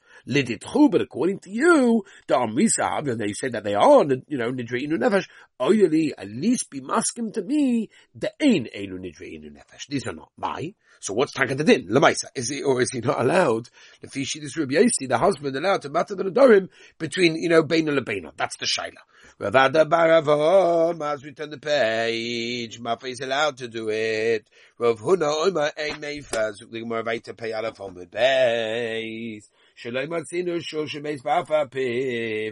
but 0.90 1.00
according 1.00 1.40
to 1.40 1.50
you, 1.50 2.04
the 2.28 2.34
amrisa, 2.34 3.08
and 3.10 3.20
they 3.20 3.32
say 3.32 3.48
that 3.48 3.64
they 3.64 3.74
are, 3.74 4.04
you 4.28 4.38
know, 4.38 4.52
nidri 4.52 4.86
inu 4.86 4.96
nefesh, 4.96 5.28
oyeli, 5.60 6.12
at 6.16 6.28
least 6.28 6.70
be 6.70 6.80
maskim 6.80 7.32
to 7.32 7.42
me, 7.42 7.90
the 8.14 8.32
ain 8.40 8.68
elu 8.74 8.98
nidri 8.98 9.34
inu 9.38 9.50
nefesh. 9.50 9.88
These 9.88 10.06
are 10.06 10.14
not 10.14 10.30
my. 10.36 10.74
So 11.02 11.14
what's 11.14 11.32
Takatadin? 11.32 11.88
Lamaisa. 11.88 12.26
Is 12.36 12.48
he, 12.48 12.62
or 12.62 12.80
is 12.80 12.92
he 12.92 13.00
not 13.00 13.20
allowed, 13.20 13.68
the 14.00 14.06
Fishidis 14.06 14.56
Rabbi 14.56 14.74
Yossi, 14.74 15.08
the 15.08 15.18
husband 15.18 15.56
allowed 15.56 15.82
to 15.82 15.90
matter 15.90 16.14
the 16.14 16.22
Nadorim 16.22 16.68
between, 16.96 17.34
you 17.34 17.48
know, 17.48 17.64
Beina 17.64 17.98
Lebeina. 17.98 18.30
That's 18.36 18.56
the 18.58 18.66
Shaila. 18.66 19.02
Ravada 19.40 19.84
Baravom, 19.84 21.04
as 21.12 21.24
we 21.24 21.32
turn 21.32 21.50
the 21.50 21.58
page, 21.58 22.80
Mafa 22.80 23.06
is 23.06 23.18
allowed 23.18 23.56
to 23.56 23.66
do 23.66 23.88
it. 23.90 24.48
Rav 24.78 25.00
Huna 25.00 25.72
Ein 25.76 26.00
Neifaz, 26.00 26.58
the 26.70 26.82
Vaita 26.82 27.36
Pei 27.36 27.50
Alaf 27.50 27.78
Omid 27.78 28.10
Beis. 28.10 29.48
Shalom 29.74 30.06
Matzinu 30.06 30.62
Shul 30.62 30.84
Shemeis 30.84 31.20
Bafa 31.20 31.68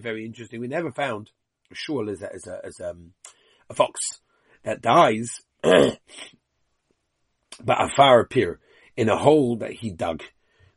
Very 0.02 0.26
interesting. 0.26 0.61
We 0.61 0.66
never 0.66 0.90
found 0.90 1.30
shul 1.73 2.11
as 2.11 2.21
a, 2.21 2.35
as 2.35 2.49
a, 2.49 2.61
as 2.64 2.80
a, 2.80 2.90
um, 2.90 3.12
a 3.69 3.75
fox 3.75 4.00
that 4.64 4.83
dies 4.83 5.30
ba'afar 7.64 8.23
appear 8.23 8.59
in 8.97 9.09
a 9.09 9.17
hole 9.17 9.57
that 9.57 9.73
he 9.73 9.90
dug. 9.90 10.23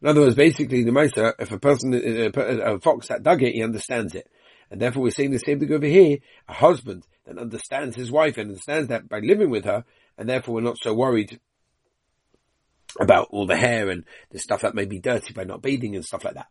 In 0.01 0.07
other 0.09 0.21
words, 0.21 0.35
basically 0.35 0.83
the 0.83 0.91
Meister, 0.91 1.33
if 1.39 1.51
a 1.51 1.59
person, 1.59 1.93
a 1.93 2.79
fox 2.79 3.07
that 3.07 3.23
dug 3.23 3.41
it, 3.41 3.53
he 3.53 3.63
understands 3.63 4.15
it. 4.15 4.29
And 4.69 4.81
therefore 4.81 5.03
we're 5.03 5.11
saying 5.11 5.31
the 5.31 5.39
same 5.39 5.59
thing 5.59 5.71
over 5.71 5.85
here. 5.85 6.17
A 6.47 6.53
husband 6.53 7.05
that 7.25 7.37
understands 7.37 7.95
his 7.95 8.11
wife 8.11 8.37
and 8.37 8.49
understands 8.49 8.89
that 8.89 9.07
by 9.07 9.19
living 9.19 9.49
with 9.49 9.65
her, 9.65 9.85
and 10.17 10.27
therefore 10.27 10.55
we're 10.55 10.61
not 10.61 10.77
so 10.77 10.93
worried 10.93 11.39
about 12.99 13.27
all 13.31 13.47
the 13.47 13.55
hair 13.55 13.89
and 13.89 14.03
the 14.31 14.39
stuff 14.39 14.61
that 14.61 14.75
may 14.75 14.85
be 14.85 14.99
dirty 14.99 15.33
by 15.33 15.43
not 15.43 15.61
bathing 15.61 15.95
and 15.95 16.05
stuff 16.05 16.25
like 16.25 16.35
that. 16.35 16.47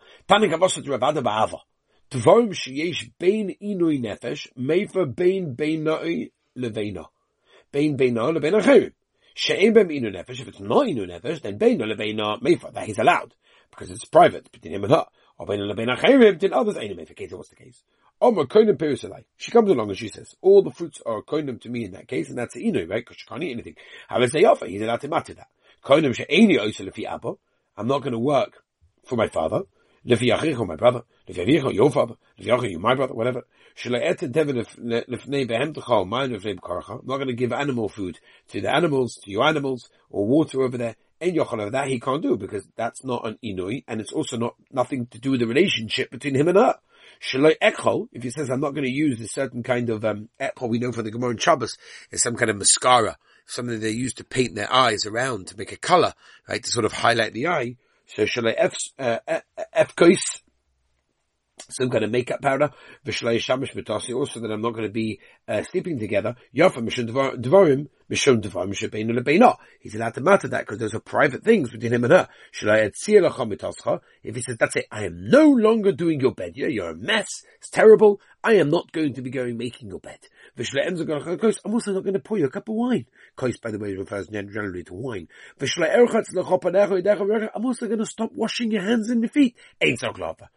Bein 7.72 7.96
bein. 7.96 8.92
She'im 9.34 9.72
bem 9.72 9.88
inu 9.88 10.12
nefesh, 10.14 10.40
if 10.40 10.48
it's 10.48 10.60
not 10.60 10.86
inu 10.86 11.06
nefesh, 11.06 11.42
then 11.42 11.58
beina 11.58 11.84
lebeina 11.84 12.40
meifa, 12.40 12.72
that 12.72 12.84
he's 12.84 12.98
allowed, 12.98 13.34
because 13.70 13.90
it's 13.90 14.04
private, 14.04 14.50
between 14.52 14.74
him 14.74 14.84
and 14.84 14.92
her. 14.92 15.06
Or 15.38 15.46
beina 15.46 15.72
lebeina 15.72 15.98
chayrim, 15.98 16.38
till 16.38 16.54
others 16.54 16.76
ain't 16.76 16.96
meifa, 16.98 17.16
case 17.16 17.32
what's 17.32 17.48
the 17.48 17.56
case. 17.56 17.82
Omer 18.20 18.44
koinem 18.44 18.76
perusalai. 18.76 19.24
She 19.36 19.50
comes 19.50 19.70
along 19.70 19.88
and 19.88 19.98
she 19.98 20.08
says, 20.08 20.34
all 20.40 20.62
the 20.62 20.70
fruits 20.70 21.00
are 21.04 21.22
koinem 21.22 21.60
to 21.62 21.68
me 21.68 21.84
in 21.84 21.92
that 21.92 22.06
case, 22.06 22.28
and 22.28 22.38
that's 22.38 22.56
inu, 22.56 22.88
right? 22.88 23.04
Because 23.04 23.16
she 23.16 23.26
can't 23.26 23.42
eat 23.42 23.52
anything. 23.52 23.76
How 24.08 24.18
does 24.18 24.32
they 24.32 24.44
offer? 24.44 24.66
He's 24.66 24.82
allowed 24.82 25.00
to 25.00 25.08
matter 25.08 25.34
that. 25.34 25.48
Koinem 25.84 26.14
she'eni 26.14 26.58
oisa 26.58 26.88
lefi 26.88 27.04
abba. 27.04 27.32
I'm 27.76 27.88
not 27.88 28.00
going 28.00 28.12
to 28.12 28.18
work 28.18 28.62
for 29.04 29.16
my 29.16 29.28
father. 29.28 29.62
Lefi 30.06 30.36
achicho, 30.36 30.66
my 30.66 30.76
brother. 30.76 31.02
Lefi 31.28 31.46
avicho, 31.46 31.72
your 31.72 31.90
father. 31.90 32.14
Lefi 32.40 32.48
achicho, 32.48 32.78
my 32.78 32.94
brother, 32.94 33.14
whatever. 33.14 33.42
I'm 33.84 33.92
not 33.92 34.18
going 37.16 37.28
to 37.28 37.32
give 37.32 37.52
animal 37.52 37.88
food 37.88 38.18
to 38.48 38.60
the 38.60 38.74
animals, 38.74 39.18
to 39.24 39.30
your 39.30 39.44
animals, 39.44 39.88
or 40.10 40.26
water 40.26 40.62
over 40.62 40.76
there. 40.76 40.96
And 41.22 41.36
yochel 41.36 41.64
of 41.64 41.72
that 41.72 41.86
he 41.86 42.00
can't 42.00 42.20
do 42.20 42.36
because 42.36 42.66
that's 42.76 43.04
not 43.04 43.26
an 43.26 43.38
inui, 43.44 43.84
and 43.86 44.00
it's 44.00 44.12
also 44.12 44.36
not 44.36 44.56
nothing 44.72 45.06
to 45.06 45.20
do 45.20 45.30
with 45.30 45.40
the 45.40 45.46
relationship 45.46 46.10
between 46.10 46.34
him 46.34 46.48
and 46.48 46.58
her. 46.58 46.74
Shaloi 47.22 47.54
ekhol, 47.62 48.08
if 48.12 48.24
he 48.24 48.30
says 48.30 48.50
I'm 48.50 48.60
not 48.60 48.72
going 48.72 48.86
to 48.86 48.90
use 48.90 49.20
a 49.20 49.28
certain 49.28 49.62
kind 49.62 49.88
of 49.88 50.04
um, 50.04 50.28
ekhol 50.40 50.68
we 50.68 50.80
know 50.80 50.90
from 50.90 51.04
the 51.04 51.12
Gemara 51.12 51.30
and 51.30 51.40
Shabbos, 51.40 51.78
is 52.10 52.22
some 52.22 52.34
kind 52.34 52.50
of 52.50 52.56
mascara, 52.56 53.16
something 53.46 53.78
they 53.78 53.90
use 53.90 54.14
to 54.14 54.24
paint 54.24 54.56
their 54.56 54.72
eyes 54.72 55.06
around 55.06 55.46
to 55.46 55.56
make 55.56 55.70
a 55.70 55.76
color, 55.76 56.12
right, 56.48 56.62
to 56.62 56.70
sort 56.70 56.84
of 56.84 56.92
highlight 56.92 57.32
the 57.32 57.46
eye. 57.46 57.76
So 58.14 58.24
shaloi 58.24 58.54
ef, 58.58 58.74
uh, 58.98 59.18
some 61.70 61.90
kind 61.90 62.04
of 62.04 62.10
makeup 62.10 62.42
powder, 62.42 62.70
v'shlei 63.06 63.36
shamish 63.36 63.74
v'tasi, 63.74 64.14
also 64.14 64.40
that 64.40 64.50
I'm 64.50 64.60
not 64.60 64.72
going 64.72 64.86
to 64.86 64.92
be 64.92 65.20
uh, 65.48 65.62
sleeping 65.62 65.98
together. 65.98 66.36
Yafa 66.54 66.78
mishun 66.78 67.08
devarim, 67.08 67.88
mishun 68.10 68.42
devarim 68.42 68.74
shebeinu 68.74 69.18
lebeina. 69.18 69.56
He's 69.80 69.94
allowed 69.94 70.14
to 70.14 70.20
matter 70.20 70.48
that 70.48 70.60
because 70.60 70.78
those 70.78 70.94
are 70.94 71.00
private 71.00 71.42
things 71.42 71.70
between 71.70 71.92
him 71.92 72.04
and 72.04 72.12
her. 72.12 72.28
Shlei 72.52 72.90
etzir 72.90 73.26
lecha 73.26 74.00
If 74.22 74.36
he 74.36 74.42
says, 74.42 74.56
that's 74.58 74.76
it, 74.76 74.86
I 74.90 75.06
am 75.06 75.30
no 75.30 75.48
longer 75.48 75.92
doing 75.92 76.20
your 76.20 76.32
bed. 76.34 76.52
You're 76.56 76.90
a 76.90 76.94
mess. 76.94 77.28
It's 77.58 77.70
terrible. 77.70 78.20
I 78.44 78.54
am 78.54 78.70
not 78.70 78.92
going 78.92 79.14
to 79.14 79.22
be 79.22 79.30
going 79.30 79.56
making 79.56 79.88
your 79.88 80.00
bed. 80.00 80.18
I'm 80.56 81.72
also 81.72 81.92
not 81.92 82.02
going 82.02 82.14
to 82.14 82.20
pour 82.20 82.38
you 82.38 82.46
a 82.46 82.50
cup 82.50 82.68
of 82.68 82.74
wine. 82.74 83.06
Kois, 83.36 83.60
by 83.60 83.70
the 83.70 83.78
way, 83.78 83.94
refers 83.94 84.28
generally 84.28 84.84
to 84.84 84.94
wine. 84.94 85.28
I'm 87.54 87.64
also 87.64 87.86
going 87.86 87.98
to 87.98 88.06
stop 88.06 88.32
washing 88.34 88.70
your 88.70 88.82
hands 88.82 89.08
and 89.10 89.22
your 89.22 89.30
feet. 89.30 89.56
Ain't 89.80 90.00
so 90.00 90.12
clever. 90.12 90.48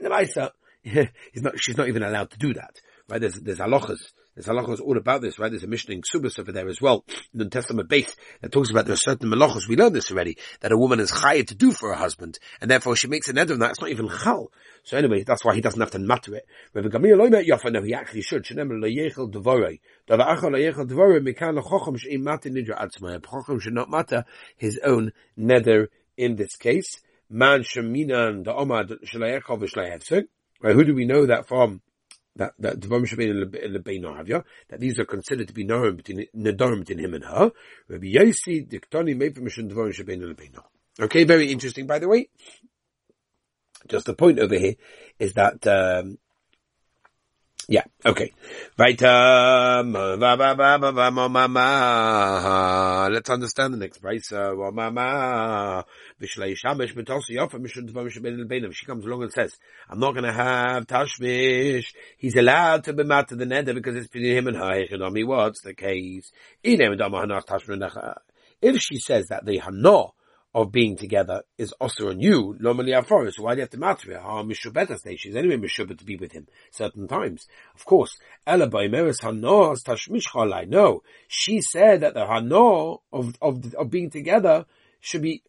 The 0.00 0.08
Maisa, 0.08 0.50
not, 1.42 1.60
she's 1.60 1.76
not 1.76 1.88
even 1.88 2.02
allowed 2.02 2.30
to 2.30 2.38
do 2.38 2.54
that. 2.54 2.80
Right? 3.08 3.20
There's, 3.20 3.34
there's 3.40 3.58
halachas. 3.58 4.12
There's 4.34 4.46
halachas 4.46 4.80
all 4.80 4.96
about 4.96 5.20
this, 5.20 5.38
right? 5.38 5.50
There's 5.50 5.64
a 5.64 5.68
Mishnah 5.68 5.94
in 5.94 6.02
Ksubas 6.02 6.38
over 6.38 6.52
there 6.52 6.68
as 6.68 6.80
well, 6.80 7.04
in 7.32 7.38
the 7.38 7.46
Testament 7.46 7.88
base, 7.88 8.14
that 8.40 8.50
talks 8.52 8.70
about 8.70 8.86
there 8.86 8.94
are 8.94 8.96
certain 8.96 9.28
malachas, 9.28 9.68
we 9.68 9.76
learned 9.76 9.94
this 9.94 10.10
already, 10.10 10.38
that 10.60 10.72
a 10.72 10.76
woman 10.76 11.00
is 11.00 11.10
chayav 11.10 11.48
to 11.48 11.54
do 11.54 11.72
for 11.72 11.90
her 11.90 11.94
husband, 11.98 12.38
and 12.60 12.70
therefore 12.70 12.96
she 12.96 13.08
makes 13.08 13.28
an 13.28 13.36
end 13.36 13.50
of 13.50 13.58
that, 13.58 13.70
it's 13.70 13.80
not 13.80 13.90
even 13.90 14.08
chal. 14.08 14.50
So 14.84 14.96
anyway, 14.96 15.22
that's 15.22 15.44
why 15.44 15.54
he 15.54 15.60
doesn't 15.60 15.80
have 15.80 15.90
to 15.90 15.98
matter 15.98 16.34
it. 16.34 16.46
Rabbi 16.72 16.88
Gamliel 16.88 17.18
loy 17.18 17.44
yafa, 17.44 17.70
no, 17.72 17.82
he 17.82 17.94
actually 17.94 18.22
should. 18.22 18.44
Shenem 18.44 18.70
lo 18.80 18.88
yechel 18.88 19.30
devorei. 19.30 19.80
Dava 20.08 20.34
achal 20.34 20.52
lo 20.52 20.58
yechel 20.58 20.88
devorei, 20.88 21.20
mikan 21.20 21.54
lo 21.54 21.62
chochom 21.62 21.98
she'im 21.98 22.24
matter 22.24 22.48
nidra 22.48 22.80
atzmai. 22.80 23.20
Chochom 23.20 23.60
should 23.60 23.74
not 23.74 23.90
matter 23.90 24.24
his 24.56 24.80
own 24.84 25.12
nether 25.36 25.90
in 26.16 26.36
this 26.36 26.56
case 26.56 27.00
man 27.32 27.60
sheminan 27.62 28.44
the 28.44 28.52
omad 28.52 29.02
shleechov 29.04 29.60
v'shleehefsek. 29.60 30.24
Right? 30.60 30.74
Who 30.74 30.84
do 30.84 30.94
we 30.94 31.06
know 31.06 31.26
that 31.26 31.48
from? 31.48 31.80
That 32.36 32.54
that 32.58 32.80
Devarim 32.80 33.06
Shabbein 33.06 34.44
that 34.68 34.80
these 34.80 34.98
are 34.98 35.04
considered 35.04 35.48
to 35.48 35.54
be 35.54 35.66
Norim 35.66 35.96
between 35.96 36.26
Nadorim 36.34 36.80
between 36.80 36.98
him 36.98 37.14
and 37.14 37.24
her. 37.24 37.52
Rabbi 37.88 38.06
Okay, 41.00 41.24
very 41.24 41.52
interesting. 41.52 41.86
By 41.86 41.98
the 41.98 42.08
way, 42.08 42.28
just 43.86 44.06
the 44.06 44.14
point 44.14 44.38
over 44.38 44.58
here 44.58 44.74
is 45.18 45.34
that 45.34 45.66
um, 45.66 46.18
yeah, 47.72 47.84
okay. 48.04 48.32
Let's 48.76 49.02
understand 53.30 53.72
the 53.72 53.78
next 53.78 54.02
price. 54.02 54.28
She 54.28 54.34
comes 58.86 59.06
along 59.06 59.22
and 59.22 59.32
says, 59.32 59.56
I'm 59.88 60.00
not 60.00 60.12
going 60.12 60.24
to 60.24 60.34
have 60.34 60.86
Tashmish. 60.86 61.94
He's 62.18 62.36
allowed 62.36 62.84
to 62.84 62.92
be 62.92 63.04
mad 63.04 63.28
to 63.28 63.36
the 63.36 63.46
nether 63.46 63.72
because 63.72 63.96
it's 63.96 64.08
between 64.08 64.36
him 64.36 64.48
and 64.48 64.58
her. 64.58 65.24
What's 65.24 65.62
the 65.62 65.72
case? 65.72 66.30
If 66.62 66.78
she 68.82 68.98
says 68.98 69.28
that 69.28 69.46
the 69.46 69.56
Hana 69.56 70.08
of 70.54 70.70
being 70.70 70.96
together 70.96 71.42
is 71.56 71.72
also 71.72 72.10
on 72.10 72.20
you, 72.20 72.56
normally 72.60 72.92
aforis. 72.92 73.34
So 73.34 73.44
why 73.44 73.54
do 73.54 73.58
you 73.58 73.62
have 73.62 73.70
to 73.70 73.78
matter 73.78 74.12
it? 74.12 74.20
How 74.20 74.38
ah, 74.38 74.42
mishubeta? 74.42 74.98
She's 75.18 75.34
anyway 75.34 75.56
mishubet 75.56 75.98
to 75.98 76.04
be 76.04 76.16
with 76.16 76.32
him 76.32 76.46
certain 76.70 77.08
times. 77.08 77.46
Of 77.74 77.84
course. 77.84 78.18
Ella 78.46 78.68
baimeres 78.68 79.20
hanos 79.20 79.82
tashmish 79.82 80.28
chalai. 80.28 80.68
No. 80.68 81.02
She 81.26 81.62
said 81.62 82.02
that 82.02 82.14
the 82.14 82.20
hano 82.20 83.00
of, 83.12 83.34
of, 83.40 83.74
of 83.74 83.90
being 83.90 84.10
together 84.10 84.66
should 85.00 85.22
be, 85.22 85.42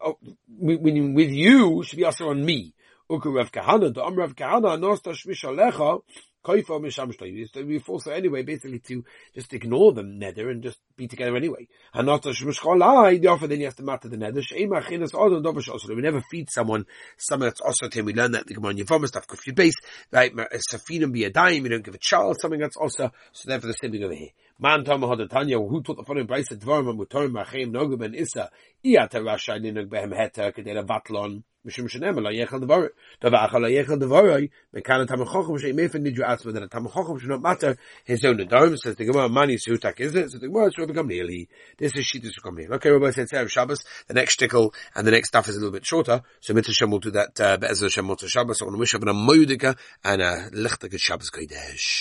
when 0.48 1.14
with 1.14 1.32
you, 1.32 1.84
should 1.84 1.98
be 1.98 2.06
also 2.06 2.30
on 2.30 2.44
me. 2.44 2.74
Uku 3.12 3.32
Rav 3.32 3.52
Kahana, 3.52 3.94
the 3.94 4.02
Rav 4.02 4.36
Kahana, 4.36 4.80
nos 4.80 5.02
tashmish 5.02 5.44
alecha, 5.44 6.02
Koifa 6.44 6.80
Mishamshtai. 6.80 7.66
We 7.66 7.80
force 7.80 8.06
her 8.06 8.12
anyway, 8.12 8.44
basically 8.44 8.80
to 8.80 9.04
just 9.34 9.54
ignore 9.54 9.94
the 9.94 10.04
nether 10.04 10.50
and 10.50 10.62
just 10.62 10.80
be 10.98 11.08
together 11.08 11.36
anyway. 11.36 11.68
Hanata 11.96 12.34
Shmishcholai, 12.34 13.22
the 13.22 13.28
offer 13.28 13.48
then 13.48 13.60
he 13.60 13.64
has 13.64 13.76
to 13.76 13.84
matter 13.84 14.10
the 14.10 14.18
nether. 14.18 14.42
Sheima 14.42 14.84
Chinas 14.84 15.16
Odon 15.16 15.44
Dovash 15.44 15.70
also. 15.70 15.96
We 15.96 16.02
never 16.02 16.22
feed 16.30 16.50
someone 16.52 16.86
something 17.18 17.48
that's 17.48 17.62
also 17.62 17.88
to 17.88 18.00
him. 18.00 18.06
We 18.06 18.14
learn 18.14 18.32
that 18.34 18.48
the 18.48 18.54
Gemara 18.54 18.74
Yavama 18.74 19.08
stuff, 19.08 19.28
Kufyud 19.28 19.56
base, 19.56 19.76
right? 20.12 20.34
Safinum 20.36 21.12
be 21.12 21.24
a 21.24 21.30
dime, 21.30 21.64
we 21.64 21.70
don't 21.70 21.84
give 21.84 21.96
a 21.96 22.00
child 22.00 22.38
something 22.40 22.60
that's 22.60 22.78
also, 22.78 23.12
so 23.32 23.50
therefore 23.50 23.68
the 23.68 23.74
same 23.74 23.92
thing 23.92 24.04
over 24.04 24.14
here. 24.14 24.30
Man 24.64 24.86
Tama 24.86 25.10
had 25.10 25.30
who 25.30 25.84
taught 25.84 25.98
the 25.98 26.04
following 26.06 26.26
place 26.26 26.50
at 26.50 26.60
Dvarim 26.60 26.92
and 26.92 26.98
Mutorim 26.98 27.34
Machim 27.34 27.74
Nogu 27.74 28.00
ben 28.00 28.14
Issa, 28.14 28.50
Iyata 28.86 29.16
Rasha 29.16 29.60
Ninug 29.60 29.90
Behem 29.90 30.18
Heter, 30.18 30.56
Kedela 30.56 30.86
Vatlon, 30.86 31.44
Mishum 31.68 31.90
Shanem, 31.92 32.24
La 32.24 32.30
Yechal 32.30 32.64
Dvarim, 32.64 32.88
Davacha 33.22 33.60
La 33.60 33.68
Yechal 33.68 34.00
Dvarim, 34.02 34.50
Mekana 34.74 35.06
Tama 35.06 35.26
Chochum, 35.26 35.60
Shem 35.60 35.76
Efen 35.76 36.08
Nidju 36.08 36.22
Asma, 36.22 36.54
that 36.54 36.64
a 36.64 36.68
Tama 36.70 36.90
should 37.20 37.30
not 37.30 37.42
matter 37.42 37.76
his 38.06 38.24
own 38.24 38.38
Adorim, 38.38 38.78
says 38.78 38.96
the 38.96 39.04
Gemara, 39.04 39.28
Mani 39.28 39.58
Sutak, 39.58 40.00
is 40.00 40.16
it? 40.16 40.32
So 40.32 40.38
the 40.38 40.48
Gemara 40.48 40.68
is 40.68 40.78
Rabbi 40.78 40.94
Gamliel, 40.94 41.46
this 41.78 41.94
is 41.98 42.06
Shita 42.06 42.30
Sukamliel. 42.32 42.72
Okay, 42.76 42.90
Rabbi 42.90 43.12
said, 43.12 43.28
Sarah 43.28 43.50
Shabbos, 43.50 43.84
the 44.08 44.14
next 44.14 44.40
shtickle 44.40 44.74
and 44.96 45.06
the 45.06 45.12
next 45.12 45.28
stuff 45.28 45.50
is 45.50 45.58
a 45.58 45.60
little 45.60 45.74
bit 45.74 45.86
shorter, 45.86 46.22
so 46.40 46.54
Mitzvah 46.54 46.72
Shem 46.72 46.90
will 46.90 47.00
do 47.00 47.12
that, 47.12 47.38
uh, 47.42 47.58
Be'ezah 47.58 47.92
Shem 47.92 48.08
will 48.08 48.16
Shabbos, 48.16 48.62
I 48.62 48.66
want 48.66 48.76
to 48.76 48.80
wish 48.80 48.96
up 48.96 49.02
a 49.02 49.08
Moedika 49.08 49.78
and 50.06 50.22
a 50.22 50.50
Lichtaka 50.52 50.98
Shabbos 50.98 51.32
Kodesh. 51.32 51.84